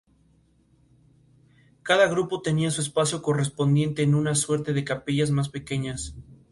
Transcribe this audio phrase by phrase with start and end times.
[1.83, 6.15] Cada grupo tenía su espacio correspondiente en una suerte de capillas más pequeñas.